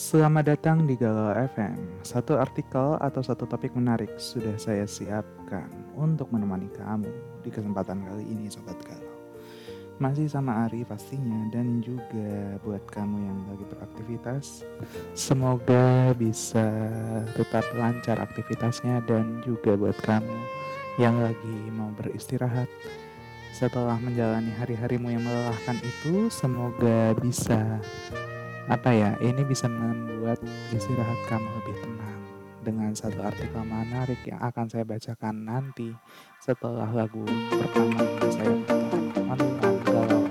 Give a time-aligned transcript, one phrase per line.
[0.00, 2.00] Selamat datang di Galau FM.
[2.00, 7.12] Satu artikel atau satu topik menarik sudah saya siapkan untuk menemani kamu
[7.44, 9.12] di kesempatan kali ini Sobat Galau.
[10.00, 14.64] Masih sama Ari pastinya dan juga buat kamu yang lagi beraktivitas.
[15.12, 16.64] Semoga bisa
[17.36, 20.36] tetap lancar aktivitasnya dan juga buat kamu
[20.96, 22.72] yang lagi mau beristirahat.
[23.52, 27.84] Setelah menjalani hari-harimu yang melelahkan itu, semoga bisa
[28.70, 30.38] apa ya ini bisa membuat
[30.70, 32.18] istirahat kamu lebih tenang
[32.62, 35.90] dengan satu artikel menarik yang akan saya bacakan nanti
[36.38, 39.74] setelah lagu pertama yang saya putarkan.
[39.90, 40.22] Galau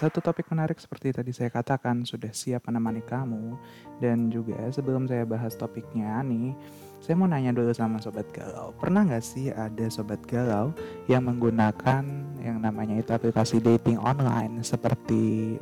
[0.00, 3.52] satu topik menarik seperti tadi saya katakan sudah siap menemani kamu
[4.00, 6.56] dan juga sebelum saya bahas topiknya nih,
[7.04, 8.72] saya mau nanya dulu sama sobat galau.
[8.80, 10.72] Pernah nggak sih ada sobat galau
[11.04, 12.00] yang menggunakan
[12.40, 15.60] yang namanya itu aplikasi dating online seperti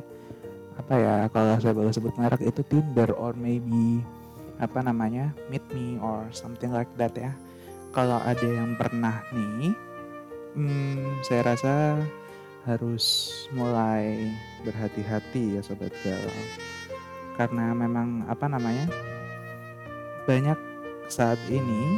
[0.79, 3.99] apa ya kalau saya boleh sebut merek itu Tinder or maybe
[4.63, 7.35] apa namanya Meet Me or something like that ya.
[7.91, 9.75] Kalau ada yang pernah nih,
[10.55, 11.99] hmm, saya rasa
[12.69, 14.29] harus mulai
[14.61, 16.37] berhati-hati ya sobat galau
[17.33, 18.85] karena memang apa namanya
[20.29, 20.59] banyak
[21.09, 21.97] saat ini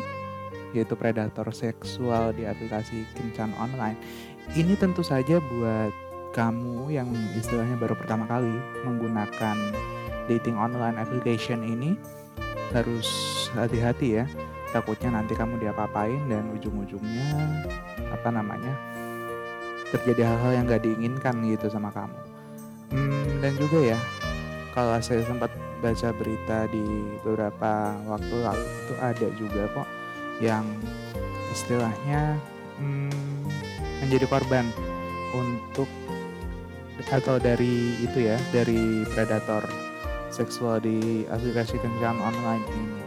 [0.71, 3.99] yaitu predator seksual di aplikasi kencan online.
[4.55, 5.91] Ini tentu saja buat
[6.31, 8.55] kamu yang istilahnya baru pertama kali
[8.87, 9.57] menggunakan
[10.31, 11.99] dating online application ini
[12.71, 13.07] harus
[13.51, 14.25] hati-hati ya.
[14.71, 17.35] Takutnya nanti kamu diapa-apain dan ujung-ujungnya
[18.15, 18.71] apa namanya
[19.91, 22.17] terjadi hal-hal yang gak diinginkan gitu sama kamu.
[22.91, 23.99] Hmm, dan juga ya,
[24.71, 25.51] kalau saya sempat
[25.81, 26.83] baca berita di
[27.25, 29.89] beberapa waktu lalu itu ada juga kok
[30.39, 30.65] yang
[31.51, 32.37] istilahnya
[32.77, 33.49] hmm,
[34.05, 34.65] menjadi korban
[35.33, 35.89] untuk
[37.09, 39.65] atau dari itu ya dari predator
[40.29, 43.00] seksual di aplikasi kencan online ini.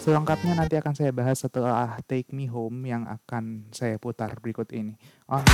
[0.00, 4.96] Selengkapnya nanti akan saya bahas setelah Take Me Home yang akan saya putar berikut ini.
[5.28, 5.44] On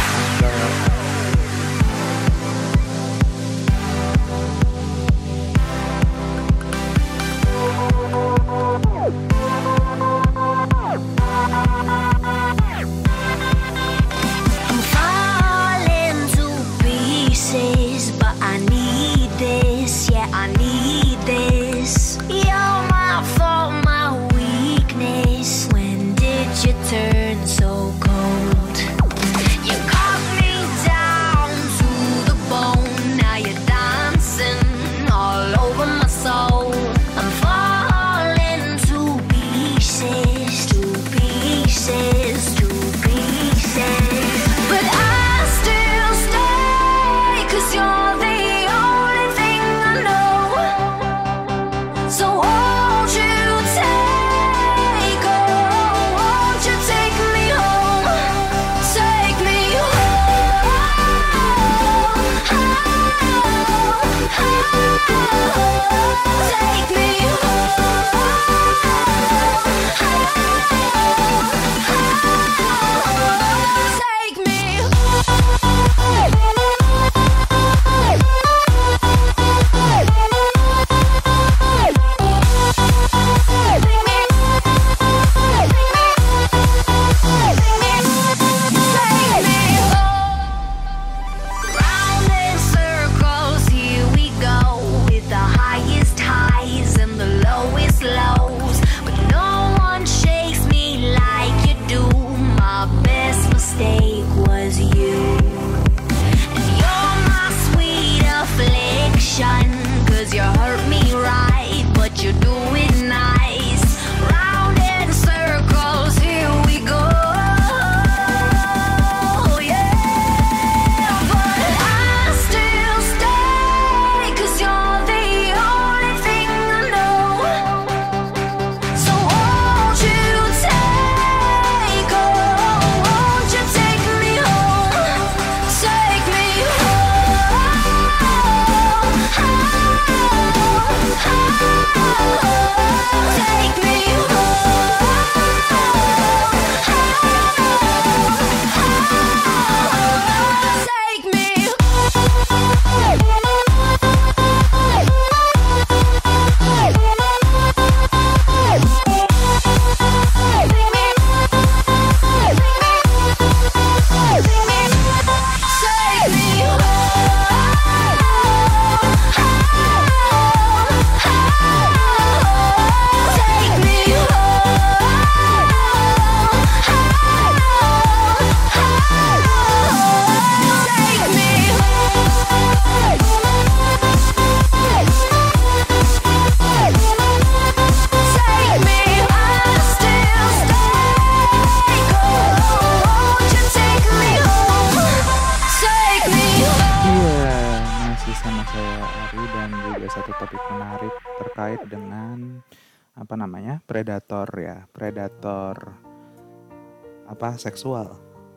[207.59, 208.17] seksual.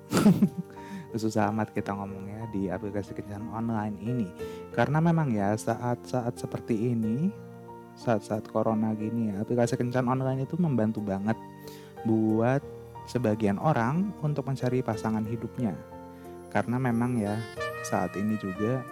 [1.17, 4.29] Susah amat kita ngomongnya di aplikasi kencan online ini
[4.69, 7.33] karena memang ya saat-saat seperti ini,
[7.97, 11.35] saat-saat corona gini ya, aplikasi kencan online itu membantu banget
[12.05, 12.61] buat
[13.09, 15.73] sebagian orang untuk mencari pasangan hidupnya.
[16.53, 17.35] Karena memang ya
[17.81, 18.85] saat ini juga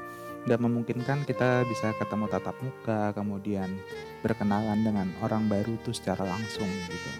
[0.48, 3.68] nggak memungkinkan kita bisa ketemu tatap muka, kemudian
[4.24, 7.12] berkenalan dengan orang baru tuh secara langsung gitu.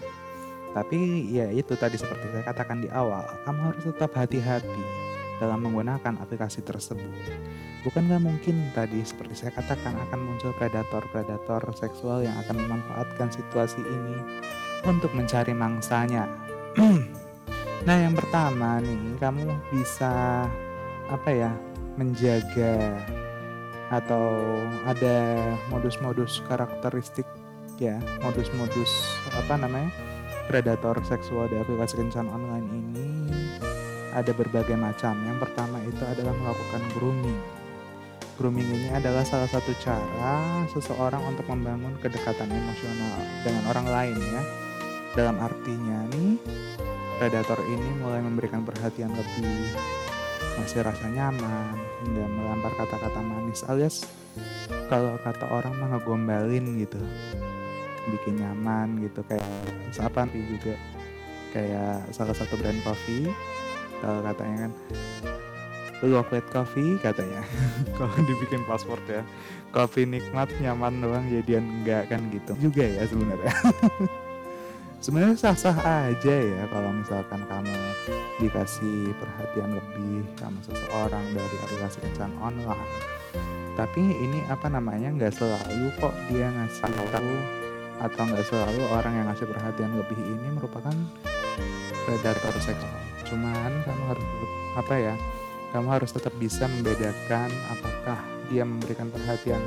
[0.76, 4.82] Tapi ya itu tadi seperti saya katakan di awal, kamu harus tetap hati-hati
[5.38, 7.08] dalam menggunakan aplikasi tersebut.
[7.86, 13.80] Bukan nggak mungkin tadi seperti saya katakan akan muncul predator-predator seksual yang akan memanfaatkan situasi
[13.80, 14.18] ini
[14.84, 16.26] untuk mencari mangsanya
[17.86, 20.46] nah, yang pertama nih, kamu bisa
[21.10, 21.52] apa ya?
[21.98, 22.94] menjaga
[23.90, 24.30] atau
[24.86, 25.34] ada
[25.66, 27.26] modus-modus karakteristik
[27.82, 28.86] ya, modus-modus
[29.34, 29.90] apa namanya?
[30.48, 33.08] Predator seksual di aplikasi kencan online ini
[34.16, 35.12] ada berbagai macam.
[35.28, 37.40] Yang pertama itu adalah melakukan grooming.
[38.40, 44.42] Grooming ini adalah salah satu cara seseorang untuk membangun kedekatan emosional dengan orang lain ya.
[45.12, 46.40] Dalam artinya nih,
[47.20, 49.74] predator ini mulai memberikan perhatian lebih,
[50.56, 51.74] masih rasa nyaman,
[52.06, 54.06] hingga melempar kata-kata manis alias
[54.86, 57.00] kalau kata orang mah ngegombalin gitu
[58.14, 59.44] bikin nyaman gitu kayak
[59.92, 60.74] siapa nih juga
[61.52, 63.28] kayak salah satu brand coffee
[63.98, 64.72] kalau katanya kan?
[65.98, 67.42] Chocolate coffee katanya.
[67.98, 69.22] Kalau dibikin password ya
[69.74, 72.54] kopi nikmat nyaman doang jadian enggak kan gitu.
[72.70, 73.54] Juga ya sebenarnya.
[74.98, 77.70] Sebenarnya sah-sah aja ya kalau misalkan kamu
[78.42, 82.82] dikasih perhatian lebih sama seseorang dari aplikasi kencan online.
[83.78, 87.34] Tapi ini apa namanya nggak selalu kok dia ngasih tahu
[87.98, 90.94] atau nggak selalu orang yang ngasih perhatian lebih ini merupakan
[92.06, 92.96] predator seksual
[93.28, 94.26] cuman kamu harus
[94.78, 95.14] apa ya
[95.76, 99.60] kamu harus tetap bisa membedakan apakah dia memberikan perhatian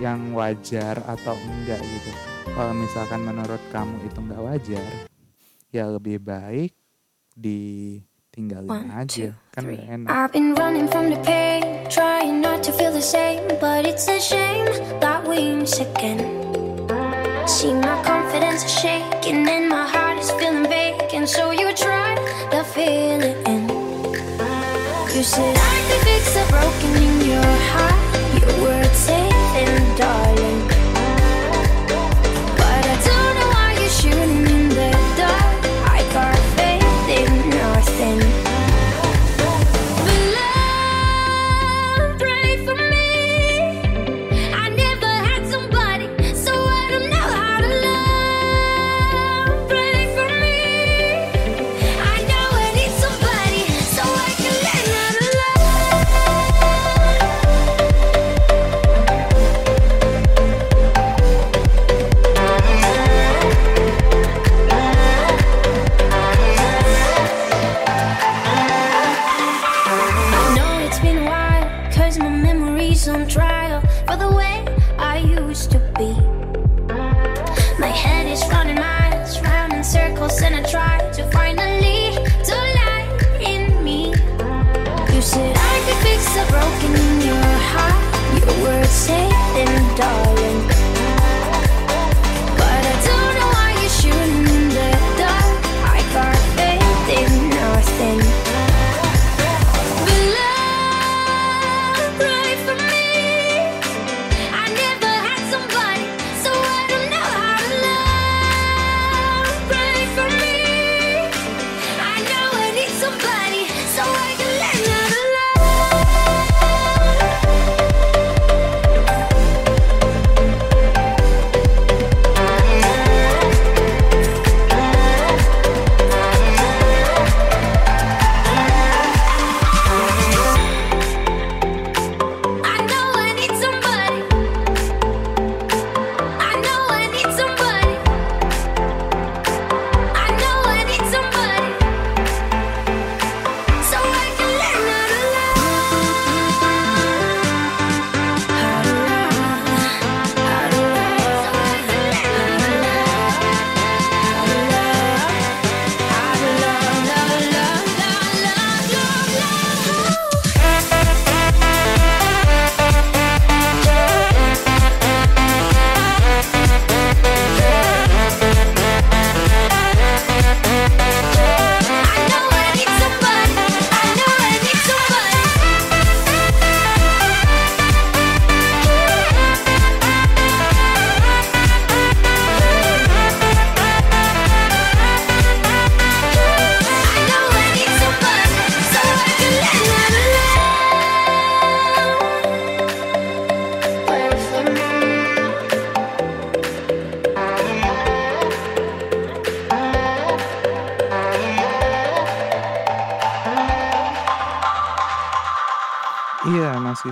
[0.00, 2.10] yang wajar atau enggak gitu
[2.56, 4.84] kalau misalkan menurut kamu itu enggak wajar
[5.68, 6.72] ya lebih baik
[7.36, 9.78] ditinggalin One, aja two, kan three.
[9.84, 14.06] enak I've been running from the pain, trying not to feel the same, but it's
[14.08, 14.66] a shame
[15.02, 16.33] that we miss again.
[17.54, 21.28] See my confidence is shaking and my heart is feeling vacant.
[21.28, 22.18] So you tried
[22.50, 23.68] to fill it in.
[25.14, 27.93] You said I could fix the broken in your heart.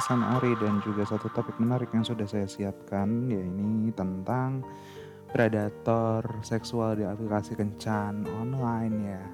[0.01, 4.65] Sama Ari dan juga satu topik menarik yang sudah saya siapkan, yaitu tentang
[5.29, 9.25] predator seksual di aplikasi kencan online ya.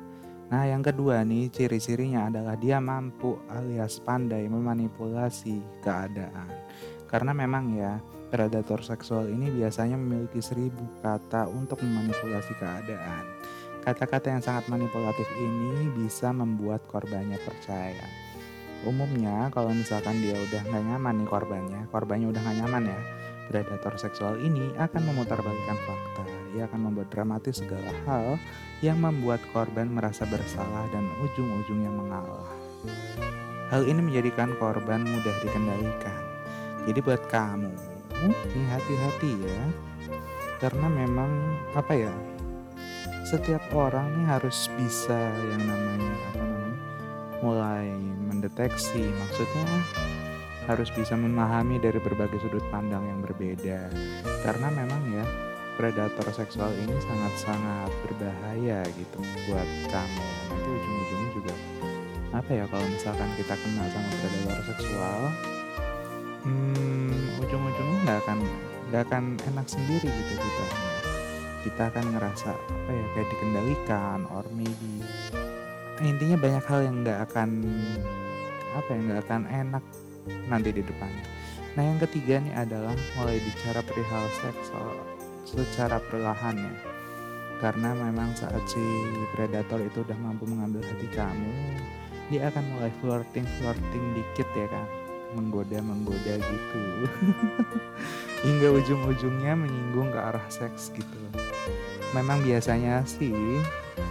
[0.49, 6.51] Nah, yang kedua nih ciri-cirinya adalah dia mampu alias pandai memanipulasi keadaan.
[7.07, 8.01] Karena memang ya,
[8.33, 13.25] predator seksual ini biasanya memiliki seribu kata untuk memanipulasi keadaan.
[13.85, 18.28] Kata-kata yang sangat manipulatif ini bisa membuat korbannya percaya.
[18.87, 23.01] Umumnya kalau misalkan dia udah nggak nyaman nih korbannya, korbannya udah nggak nyaman ya,
[23.51, 26.25] predator seksual ini akan memutarbalikkan fakta.
[26.55, 28.39] Ia akan membuat dramatis segala hal
[28.79, 32.47] yang membuat korban merasa bersalah dan ujung-ujungnya mengalah.
[33.75, 36.23] Hal ini menjadikan korban mudah dikendalikan.
[36.87, 37.75] Jadi buat kamu,
[38.25, 39.63] ini hati-hati ya.
[40.63, 41.31] Karena memang
[41.75, 42.15] apa ya?
[43.29, 45.19] Setiap orang nih harus bisa
[45.53, 46.79] yang namanya apa namanya?
[47.45, 47.93] mulai
[48.39, 49.03] mendeteksi.
[49.03, 49.67] Maksudnya
[50.71, 53.91] harus bisa memahami dari berbagai sudut pandang yang berbeda.
[54.47, 55.27] Karena memang ya
[55.75, 59.19] predator seksual ini sangat-sangat berbahaya gitu
[59.51, 60.27] buat kamu.
[60.55, 61.55] Nanti ujung-ujungnya juga
[62.29, 65.21] apa ya kalau misalkan kita kenal sama predator seksual
[66.45, 68.39] hmm, ujung-ujungnya nggak akan
[68.93, 70.67] nggak akan enak sendiri gitu kita.
[71.65, 75.01] Kita akan ngerasa apa ya kayak dikendalikan or maybe.
[75.99, 77.49] Intinya banyak hal yang nggak akan
[78.79, 79.85] apa ya nggak akan enak
[80.47, 81.25] nanti di depannya.
[81.75, 84.71] Nah yang ketiga nih adalah mulai bicara perihal seks
[85.47, 86.75] secara perlahan ya.
[87.59, 88.83] Karena memang saat si
[89.35, 91.51] predator itu udah mampu mengambil hati kamu,
[92.31, 94.87] dia akan mulai flirting flirting dikit ya kan,
[95.35, 96.83] menggoda menggoda gitu,
[98.47, 101.19] hingga ujung-ujungnya menyinggung ke arah seks gitu.
[102.15, 103.35] Memang biasanya sih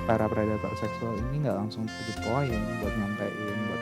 [0.03, 2.51] para predator seksual ini nggak langsung to the point
[2.83, 3.76] buat nyampein buat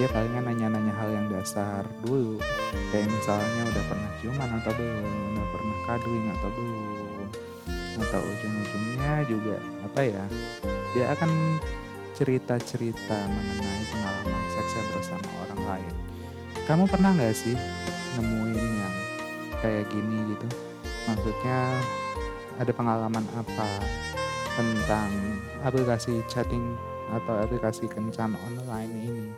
[0.00, 2.40] dia palingan nanya-nanya hal yang dasar dulu.
[2.88, 5.04] Kayak misalnya udah pernah ciuman atau belum
[5.36, 7.28] udah pernah cuddling atau belum
[8.00, 10.24] atau ujung-ujungnya juga apa ya
[10.96, 11.60] dia akan
[12.16, 15.94] cerita-cerita mengenai pengalaman seksnya bersama orang lain.
[16.64, 17.52] Kamu pernah nggak sih
[18.16, 18.96] nemuin yang
[19.60, 20.48] kayak gini gitu?
[21.12, 21.76] Maksudnya
[22.56, 23.68] ada pengalaman apa
[24.56, 25.12] tentang
[25.60, 26.72] aplikasi chatting
[27.12, 29.28] atau aplikasi kencan online ini.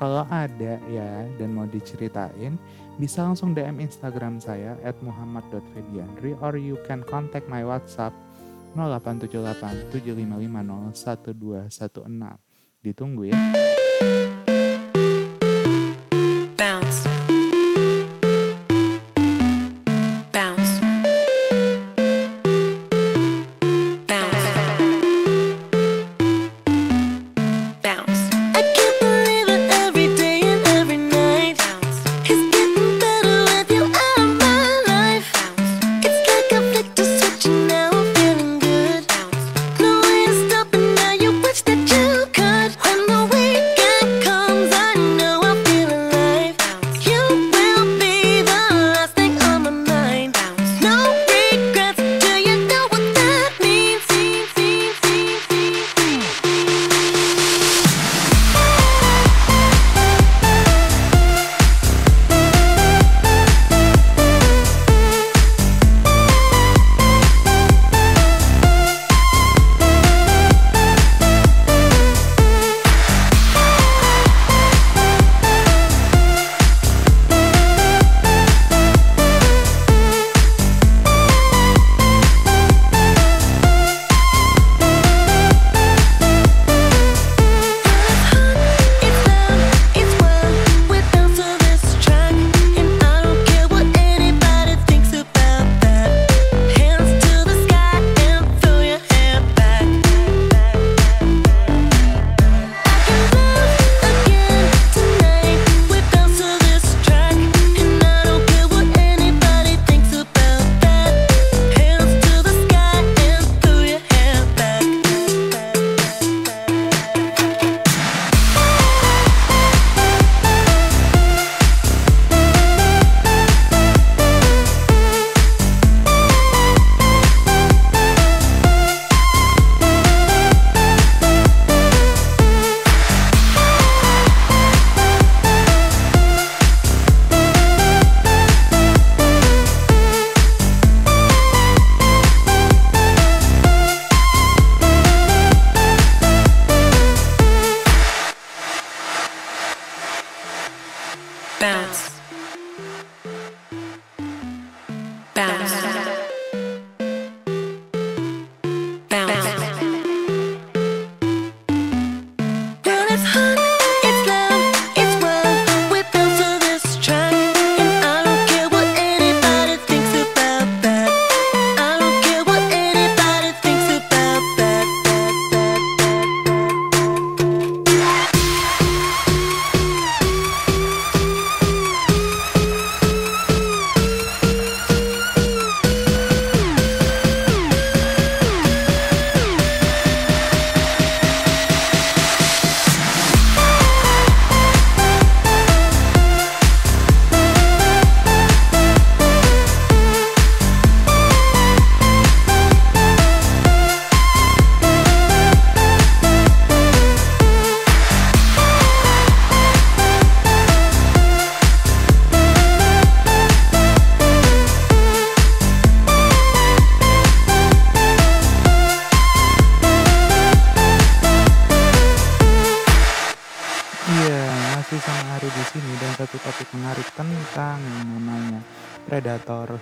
[0.00, 2.56] Kalau ada ya dan mau diceritain,
[2.96, 8.16] bisa langsung DM Instagram saya at muhammad.fediandri or you can contact my WhatsApp
[8.72, 12.40] 0878 7550 1216.
[12.80, 13.36] Ditunggu ya.
[16.60, 17.09] satu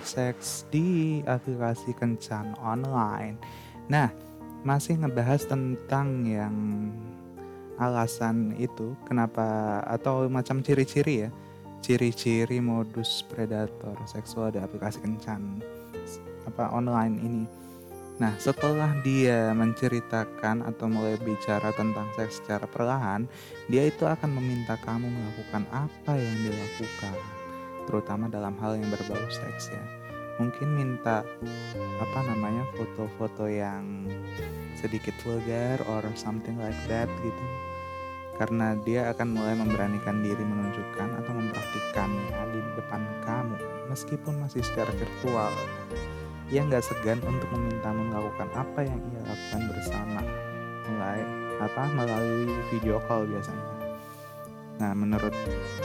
[0.09, 3.37] seks di aplikasi kencan online.
[3.85, 4.09] Nah,
[4.65, 6.55] masih ngebahas tentang yang
[7.79, 11.31] alasan itu kenapa atau macam ciri-ciri ya
[11.79, 15.63] ciri-ciri modus predator seksual di aplikasi kencan
[16.43, 17.43] apa online ini
[18.19, 23.23] Nah, setelah dia menceritakan atau mulai bicara tentang seks secara perlahan,
[23.71, 27.15] dia itu akan meminta kamu melakukan apa yang dilakukan,
[27.87, 29.98] terutama dalam hal yang berbau seks ya.
[30.39, 31.27] Mungkin minta
[31.99, 34.07] apa namanya foto-foto yang
[34.79, 37.45] sedikit vulgar or something like that gitu.
[38.39, 43.59] Karena dia akan mulai memberanikan diri menunjukkan atau mempraktikannya di depan kamu,
[43.91, 45.51] meskipun masih secara virtual
[46.49, 50.21] ia nggak segan untuk memintamu melakukan apa yang ia lakukan bersama
[50.89, 51.21] mulai
[51.61, 53.73] apa melalui video call biasanya.
[54.81, 55.35] Nah menurut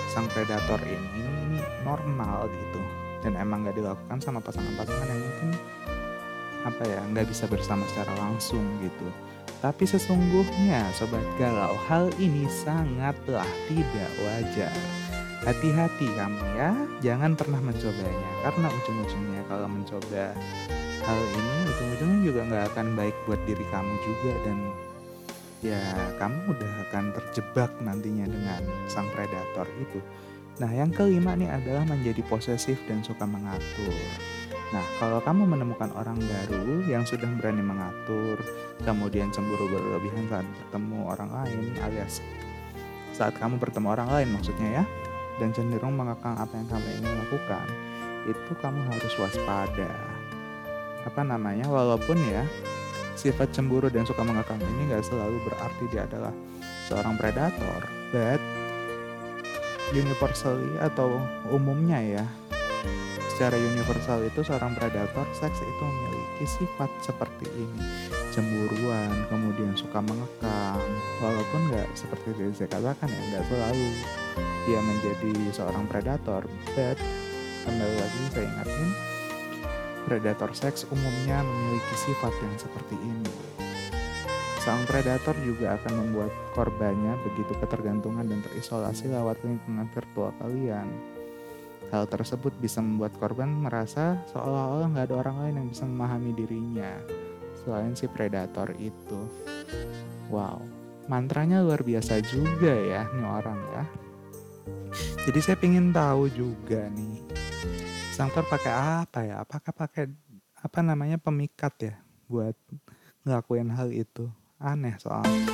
[0.08, 2.80] sang predator ini ini normal gitu
[3.24, 5.50] dan emang nggak dilakukan sama pasangan-pasangan yang mungkin
[6.64, 9.08] apa ya nggak bisa bersama secara langsung gitu.
[9.64, 14.72] Tapi sesungguhnya sobat galau hal ini sangatlah tidak wajar.
[15.44, 16.72] Hati-hati kamu ya,
[17.04, 20.36] jangan pernah mencobanya karena ujung-ujungnya kalau mencoba
[21.04, 24.58] hal ini ujung-ujungnya juga nggak akan baik buat diri kamu juga dan
[25.64, 25.80] ya
[26.20, 30.00] kamu udah akan terjebak nantinya dengan sang predator itu.
[30.62, 33.94] Nah yang kelima nih adalah menjadi posesif dan suka mengatur.
[34.70, 38.38] Nah kalau kamu menemukan orang baru yang sudah berani mengatur,
[38.82, 42.22] kemudian cemburu berlebihan saat bertemu orang lain alias
[43.14, 44.84] saat kamu bertemu orang lain maksudnya ya,
[45.38, 47.66] dan cenderung mengekang apa yang kamu ingin lakukan,
[48.26, 49.90] itu kamu harus waspada.
[51.06, 51.70] Apa namanya?
[51.70, 52.42] Walaupun ya
[53.14, 56.34] sifat cemburu dan suka mengekang ini gak selalu berarti dia adalah
[56.90, 58.42] seorang predator, but
[59.94, 62.24] universally atau umumnya ya.
[63.34, 67.82] Secara universal itu seorang predator seks itu memiliki sifat seperti ini.
[68.30, 70.82] Cemburuan kemudian suka mengekang.
[71.18, 73.88] Walaupun nggak seperti yang saya katakan ya nggak selalu
[74.66, 76.42] dia menjadi seorang predator.
[76.78, 76.98] But
[77.66, 78.90] kembali lagi saya ingatin
[80.04, 83.63] predator seks umumnya memiliki sifat yang seperti ini
[84.64, 90.88] sang predator juga akan membuat korbannya begitu ketergantungan dan terisolasi lewat lingkungan virtual kalian
[91.94, 96.90] Hal tersebut bisa membuat korban merasa seolah-olah nggak ada orang lain yang bisa memahami dirinya
[97.62, 99.30] selain si predator itu.
[100.26, 100.58] Wow,
[101.06, 103.84] mantranya luar biasa juga ya nih orang ya.
[105.22, 107.22] Jadi saya ingin tahu juga nih,
[108.10, 109.34] Sangtor pakai apa ya?
[109.46, 110.10] Apakah pakai
[110.58, 111.94] apa namanya pemikat ya
[112.26, 112.58] buat
[113.22, 114.26] ngelakuin hal itu?
[114.60, 115.52] Aneh soalnya.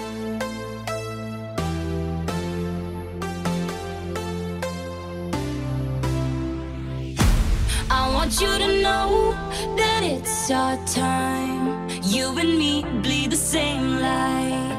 [7.90, 9.34] I want you to know
[9.76, 11.88] that it's our time.
[12.04, 14.76] You and me bleed the same light.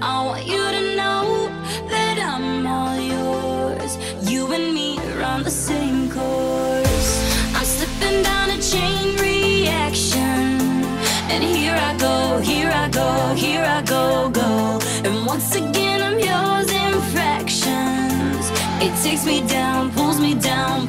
[0.00, 1.48] I want you to know
[1.88, 3.98] that I'm all yours.
[4.30, 7.10] You and me run the same course.
[7.56, 9.23] I'm slipping down a chain.
[11.34, 14.78] And here I go, here I go, here I go, go.
[15.04, 18.44] And once again, I'm yours in fractions.
[18.80, 20.86] It takes me down, pulls me down,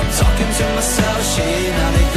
[0.00, 2.09] I'm talking to myself, shit, now they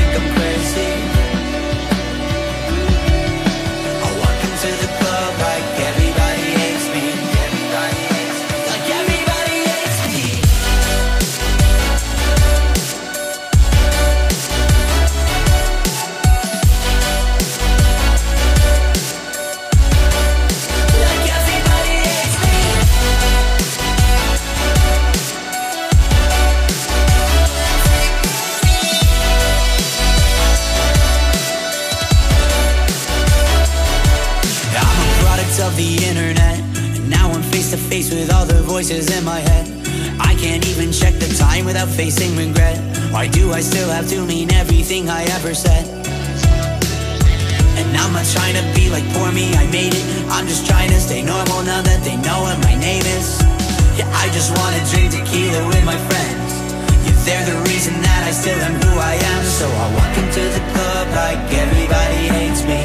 [38.84, 39.65] voices in my head.
[40.19, 42.78] I can't even check the time without facing regret.
[43.13, 45.88] Why do I still have to mean everything I ever said?
[47.80, 50.04] And I'm not trying to be like poor me, I made it.
[50.28, 53.39] I'm just trying to stay normal now that they know what my name is.
[53.96, 56.52] Yeah, I just wanna drink tequila with my friends.
[57.08, 59.43] Yeah, they're the reason that I still am who I am.
[59.48, 62.82] So I walk into the club like everybody hates me.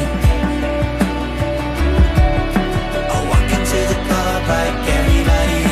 [3.03, 5.68] I walk into the club like everybody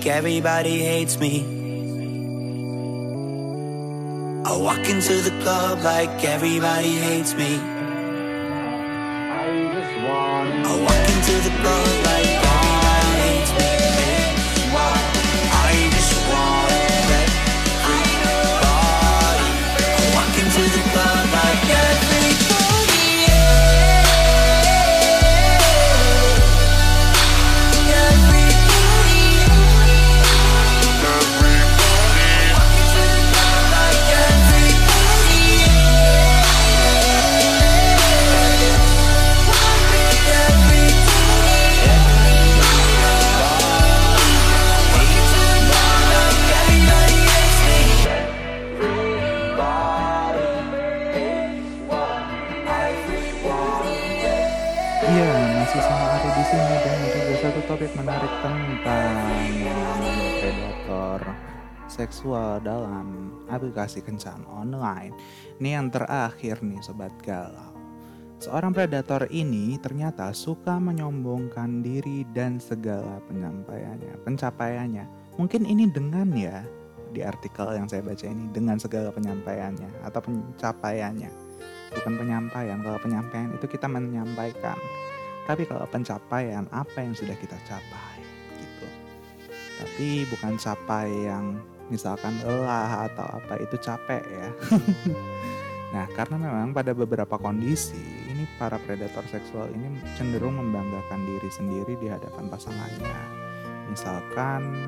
[0.00, 1.42] like everybody hates me.
[4.46, 7.79] I walk into the club like everybody hates me.
[57.70, 59.14] Topik menarik tentang
[60.42, 61.22] predator
[61.86, 65.14] seksual dalam aplikasi kencan online.
[65.62, 67.70] Ini yang terakhir nih sobat galau.
[68.42, 75.06] Seorang predator ini ternyata suka menyombongkan diri dan segala penyampaiannya, pencapaiannya.
[75.38, 76.66] Mungkin ini dengan ya
[77.14, 81.30] di artikel yang saya baca ini dengan segala penyampaiannya atau pencapaiannya.
[81.90, 82.82] bukan penyampaian.
[82.82, 84.78] Kalau penyampaian itu kita menyampaikan.
[85.50, 88.22] Tapi kalau pencapaian apa yang sudah kita capai
[88.54, 88.86] gitu.
[89.82, 91.58] Tapi bukan capai yang
[91.90, 94.48] misalkan lelah atau apa itu capek ya.
[95.98, 97.98] nah, karena memang pada beberapa kondisi
[98.30, 103.18] ini para predator seksual ini cenderung membanggakan diri sendiri di hadapan pasangannya.
[103.90, 104.86] Misalkan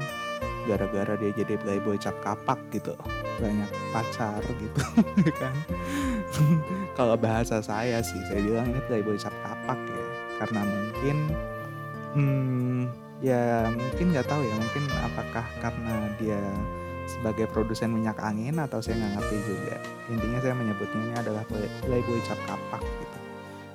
[0.70, 2.94] gara-gara dia jadi playboy cap kapak gitu
[3.42, 4.82] banyak pacar gitu
[5.42, 5.54] kan
[6.98, 9.78] kalau bahasa saya sih saya bilang ini playboy cap kapak
[10.42, 11.16] karena mungkin
[12.18, 12.80] hmm,
[13.22, 16.42] ya mungkin nggak tahu ya mungkin apakah karena dia
[17.06, 19.76] sebagai produsen minyak angin atau saya nggak ngerti juga
[20.10, 21.42] intinya saya menyebutnya ini adalah
[21.86, 23.22] playboy cap kapak gitu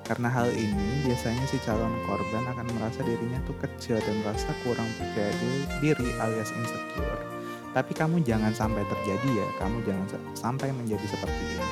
[0.08, 4.88] karena hal ini, biasanya si calon korban akan merasa dirinya tuh kecil dan merasa kurang
[4.96, 5.28] percaya
[5.84, 7.20] diri alias insecure.
[7.76, 11.68] Tapi kamu jangan sampai terjadi ya, kamu jangan sampai menjadi seperti ini.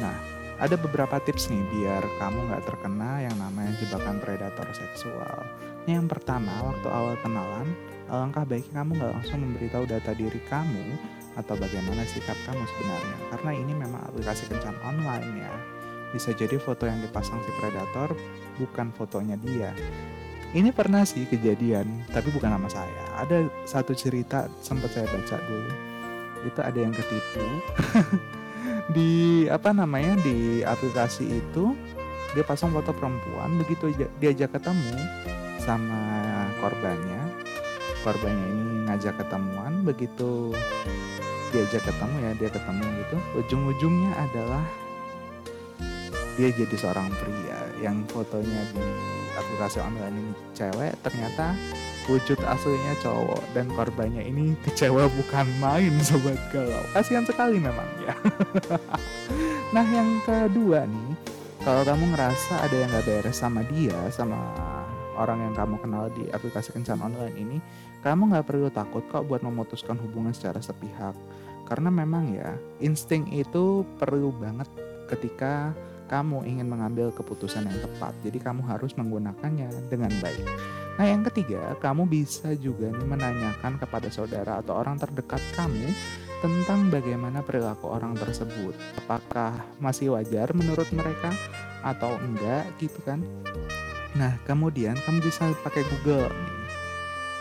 [0.00, 0.16] Nah,
[0.62, 5.42] ada beberapa tips nih biar kamu nggak terkena yang namanya jebakan predator seksual.
[5.90, 7.74] Yang pertama, waktu awal kenalan,
[8.06, 10.94] alangkah baiknya kamu nggak langsung memberitahu data diri kamu
[11.34, 13.16] atau bagaimana sikap kamu sebenarnya.
[13.34, 15.54] Karena ini memang aplikasi kencan online ya
[16.12, 18.12] bisa jadi foto yang dipasang si predator
[18.60, 19.72] bukan fotonya dia.
[20.52, 23.24] Ini pernah sih kejadian, tapi bukan nama saya.
[23.24, 25.72] Ada satu cerita sempat saya baca dulu.
[26.44, 27.40] Itu ada yang ketipu
[28.90, 31.74] di apa namanya di aplikasi itu
[32.32, 34.96] dia pasang foto perempuan begitu diajak ketemu
[35.60, 36.00] sama
[36.58, 37.22] korbannya.
[38.02, 40.50] Korbannya ini ngajak ketemuan begitu
[41.54, 43.16] diajak ketemu ya dia ketemu gitu.
[43.44, 44.64] Ujung-ujungnya adalah
[46.40, 48.86] dia jadi seorang pria yang fotonya di
[49.36, 51.52] aplikasi online cewek ternyata
[52.08, 58.14] wujud aslinya cowok dan korbannya ini kecewa bukan main sobat galau kasihan sekali memang ya
[59.74, 61.10] nah yang kedua nih
[61.62, 64.38] kalau kamu ngerasa ada yang gak beres sama dia sama
[65.14, 67.58] orang yang kamu kenal di aplikasi kencan online ini
[68.02, 71.14] kamu gak perlu takut kok buat memutuskan hubungan secara sepihak
[71.70, 74.66] karena memang ya insting itu perlu banget
[75.06, 75.70] ketika
[76.12, 78.12] kamu ingin mengambil keputusan yang tepat.
[78.20, 80.44] Jadi kamu harus menggunakannya dengan baik.
[81.00, 85.88] Nah, yang ketiga, kamu bisa juga nih menanyakan kepada saudara atau orang terdekat kamu
[86.44, 88.76] tentang bagaimana perilaku orang tersebut.
[89.06, 91.32] Apakah masih wajar menurut mereka
[91.80, 93.24] atau enggak gitu kan?
[94.12, 96.28] Nah, kemudian kamu bisa pakai Google.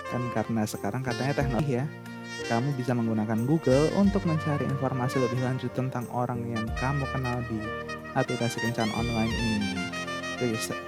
[0.07, 1.85] Kan karena sekarang katanya teknologi ya.
[2.47, 7.59] Kamu bisa menggunakan Google untuk mencari informasi lebih lanjut tentang orang yang kamu kenal di
[8.15, 9.71] aplikasi kencan online ini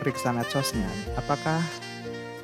[0.02, 1.62] periksa medsosnya apakah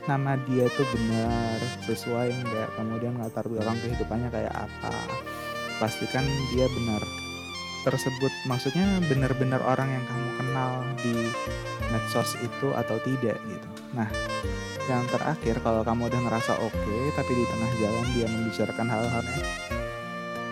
[0.10, 4.94] nama dia itu benar sesuai enggak kemudian latar belakang kehidupannya kayak apa?
[5.78, 7.02] Pastikan dia benar
[7.86, 8.34] tersebut.
[8.50, 10.72] Maksudnya benar-benar orang yang kamu kenal
[11.06, 11.16] di
[11.94, 13.70] medsos itu atau tidak gitu.
[13.94, 14.10] Nah
[14.90, 19.26] yang terakhir kalau kamu udah ngerasa oke okay, tapi di tengah jalan dia membicarakan hal-hal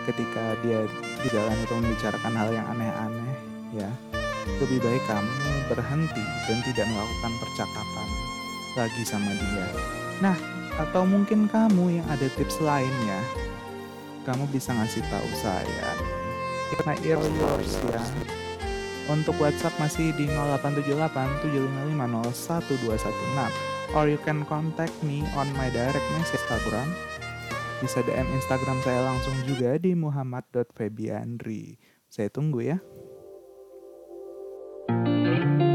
[0.06, 0.86] ketika dia
[1.20, 3.36] di jalan itu membicarakan hal yang aneh-aneh
[3.74, 3.90] ya
[4.62, 5.34] lebih baik kamu
[5.68, 8.07] berhenti dan tidak melakukan percakapan
[8.76, 9.66] lagi sama dia.
[10.20, 10.36] Nah,
[10.76, 13.20] atau mungkin kamu yang ada tips lainnya,
[14.28, 15.88] kamu bisa ngasih tahu saya.
[16.76, 18.02] Karena ear yours ya.
[19.08, 21.96] Untuk WhatsApp masih di 0878 755
[22.76, 26.92] 01216 or you can contact me on my direct message Instagram.
[27.80, 31.80] Bisa DM Instagram saya langsung juga di muhammad.febiandri.
[32.10, 32.76] Saya tunggu ya.
[34.88, 35.67] You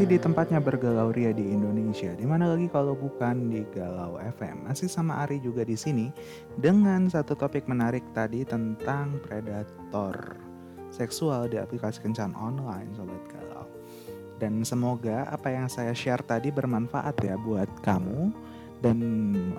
[0.00, 2.08] Masih di tempatnya bergalau ria di Indonesia.
[2.16, 4.64] Di mana lagi kalau bukan di Galau FM.
[4.64, 6.08] Masih sama Ari juga di sini
[6.56, 10.40] dengan satu topik menarik tadi tentang predator
[10.88, 13.68] seksual di aplikasi kencan online sobat galau.
[14.40, 18.32] Dan semoga apa yang saya share tadi bermanfaat ya buat kamu
[18.80, 18.96] dan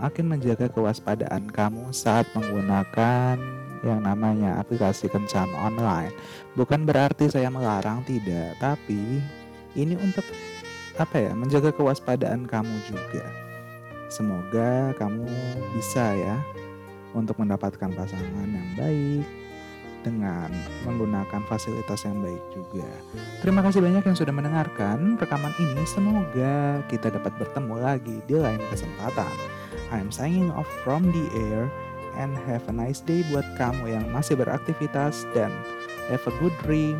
[0.02, 3.38] akan menjaga kewaspadaan kamu saat menggunakan
[3.86, 6.10] yang namanya aplikasi kencan online.
[6.58, 9.22] Bukan berarti saya melarang tidak, tapi
[9.76, 10.26] ini untuk
[11.00, 13.26] apa ya menjaga kewaspadaan kamu juga.
[14.12, 15.24] Semoga kamu
[15.80, 16.36] bisa ya
[17.16, 19.26] untuk mendapatkan pasangan yang baik
[20.02, 20.50] dengan
[20.84, 22.90] menggunakan fasilitas yang baik juga.
[23.40, 25.86] Terima kasih banyak yang sudah mendengarkan rekaman ini.
[25.86, 29.32] Semoga kita dapat bertemu lagi di lain kesempatan.
[29.94, 31.70] I'm signing off from the air
[32.20, 35.54] and have a nice day buat kamu yang masih beraktivitas dan
[36.12, 37.00] have a good dream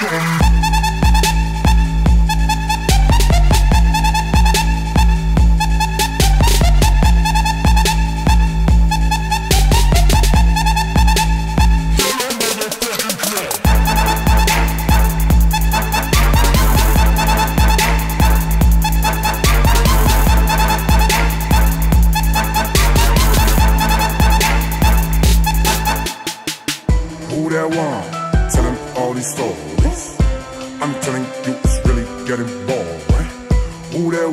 [0.00, 0.47] a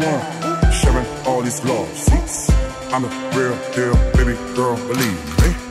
[0.06, 2.52] Sharing all these love seats.
[2.94, 5.65] I'm the real deal, baby girl, believe me.